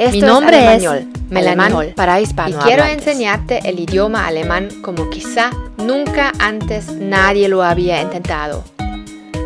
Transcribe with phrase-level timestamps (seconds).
[0.00, 0.82] Esto Mi nombre es,
[1.30, 2.74] Alemaniol, para y hispanohablantes.
[2.74, 8.64] quiero enseñarte el idioma alemán como quizá nunca antes nadie lo había intentado.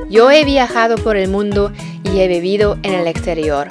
[0.08, 1.72] Yo he viajado por el mundo
[2.04, 3.66] y he vivido en el exterior.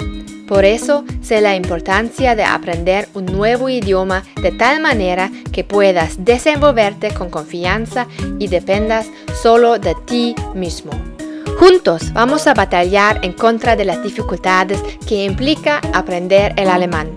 [0.46, 6.22] Por eso sé la importancia de aprender un nuevo idioma de tal manera que puedas
[6.22, 8.08] desenvolverte con confianza
[8.38, 9.06] y dependas
[9.40, 11.13] solo de ti mismo.
[11.58, 17.16] Juntos vamos a batallar en contra de las dificultades que implica aprender el alemán.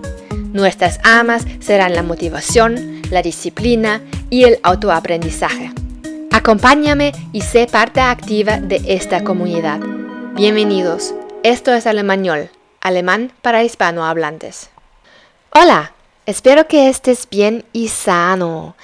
[0.52, 5.72] Nuestras armas serán la motivación, la disciplina y el autoaprendizaje.
[6.30, 9.80] Acompáñame y sé parte activa de esta comunidad.
[10.34, 11.14] Bienvenidos.
[11.42, 12.48] Esto es Alemañol,
[12.80, 14.70] alemán para hispanohablantes.
[15.50, 15.92] Hola,
[16.26, 18.76] espero que estés bien y sano.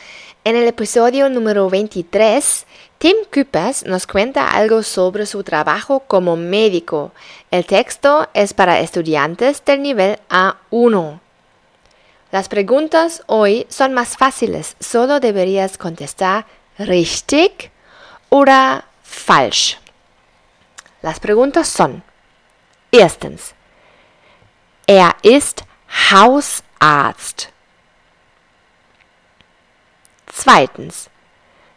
[0.46, 2.66] En el episodio número 23,
[2.98, 7.12] Tim Küppers nos cuenta algo sobre su trabajo como médico.
[7.50, 11.18] El texto es para estudiantes del nivel A1.
[12.30, 16.44] Las preguntas hoy son más fáciles, solo deberías contestar
[16.78, 17.70] richtig
[18.28, 19.78] oder falsch.
[21.00, 22.02] Las preguntas son,
[22.92, 23.54] erstens,
[24.86, 25.62] er ist
[26.10, 27.53] Hausarzt.
[30.44, 31.08] Zweitens,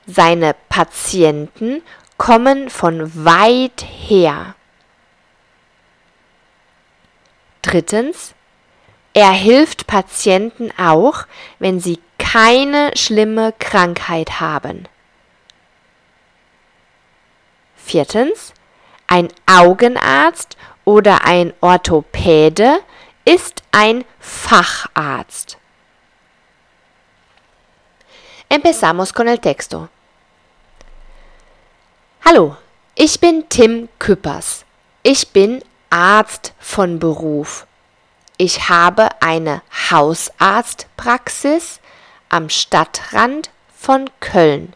[0.08, 1.82] seine Patienten
[2.18, 4.56] kommen von weit her.
[7.62, 8.36] Drittens,
[9.14, 11.28] er hilft Patienten auch,
[11.60, 14.90] wenn sie keine schlimme Krankheit haben.
[17.78, 18.54] Viertens,
[19.08, 22.80] ein Augenarzt oder ein Orthopäde
[23.24, 25.58] ist ein Facharzt.
[28.50, 29.90] Empezamos con el texto.
[32.24, 32.56] Hallo,
[32.96, 34.64] ich bin Tim Küppers.
[35.04, 37.68] Ich bin Arzt von Beruf.
[38.38, 41.82] Ich habe eine Hausarztpraxis
[42.30, 44.74] am Stadtrand von Köln.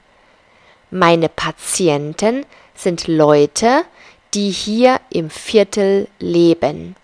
[0.90, 2.46] Meine Patienten
[2.76, 3.86] sind Leute,
[4.34, 6.98] die hier im Viertel leben.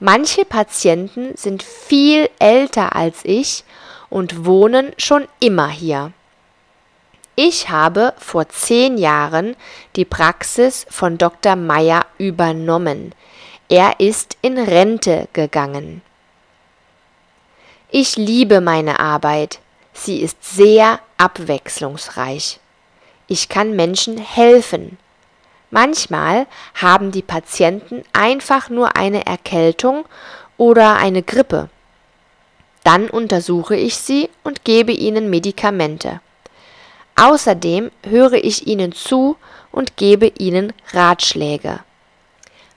[0.00, 3.64] Manche Patienten sind viel älter als ich
[4.12, 6.12] und wohnen schon immer hier.
[7.34, 9.56] Ich habe vor zehn Jahren
[9.96, 11.56] die Praxis von Dr.
[11.56, 13.14] Meyer übernommen.
[13.70, 16.02] Er ist in Rente gegangen.
[17.90, 19.60] Ich liebe meine Arbeit.
[19.94, 22.60] Sie ist sehr abwechslungsreich.
[23.28, 24.98] Ich kann Menschen helfen.
[25.70, 30.04] Manchmal haben die Patienten einfach nur eine Erkältung
[30.58, 31.70] oder eine Grippe.
[32.84, 36.20] Dann untersuche ich sie und gebe ihnen Medikamente.
[37.16, 39.36] Außerdem höre ich ihnen zu
[39.70, 41.80] und gebe ihnen Ratschläge.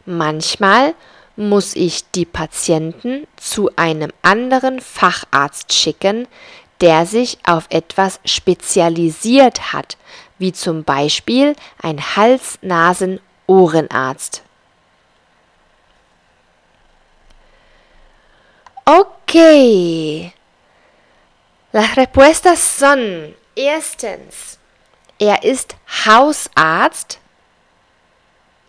[0.05, 0.93] Manchmal
[1.35, 6.27] muss ich die Patienten zu einem anderen Facharzt schicken,
[6.81, 9.97] der sich auf etwas spezialisiert hat,
[10.37, 14.43] wie zum Beispiel ein Hals-Nasen-Ohrenarzt.
[18.85, 20.34] Okay.
[21.72, 24.59] Las respuestas son, erstens,
[25.19, 25.75] er ist
[26.06, 27.19] Hausarzt.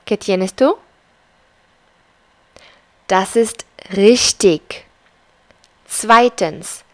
[0.07, 0.79] ¿Qué tienes tú?
[3.09, 4.87] Das ist richtig.
[5.87, 6.85] Zweitens,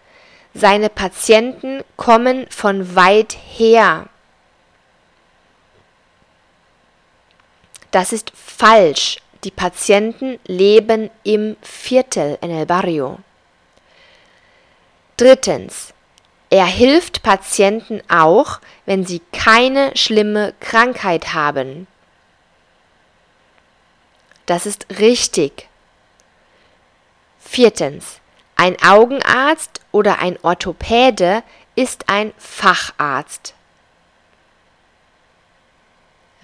[0.53, 4.09] seine Patienten kommen von weit her.
[7.91, 9.19] Das ist falsch.
[9.45, 13.19] Die Patienten leben im Viertel en el barrio.
[15.17, 15.93] Drittens,
[16.49, 21.89] er hilft Patienten auch, wenn sie keine schlimme Krankheit haben.
[24.47, 25.69] Das ist richtig.
[27.41, 28.21] Viertens,
[28.55, 31.43] ein Augenarzt oder ein Orthopäde
[31.75, 33.55] ist ein Facharzt.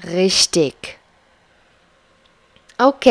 [0.05, 0.98] Richtig.
[2.81, 3.07] Ok,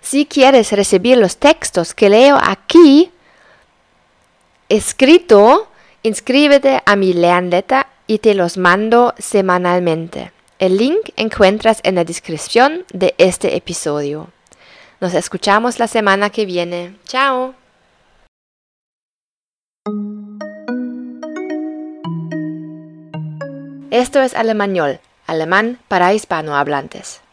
[0.00, 3.12] si quieres recibir los textos que leo aquí,
[4.70, 5.68] escrito,
[6.02, 10.32] inscríbete a mi Lernletter y te los mando semanalmente.
[10.58, 14.28] El link encuentras en la descripción de este episodio.
[15.00, 16.96] Nos escuchamos la semana que viene.
[17.04, 17.54] Chao.
[23.90, 27.23] Esto es Alemañol, alemán para hispanohablantes.